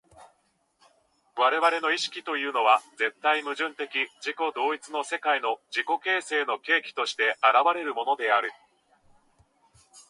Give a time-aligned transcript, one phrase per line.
[1.35, 8.47] 我々の意識というのは絶対矛盾的自己同一の世界の自己形成の契機として現れるのであり、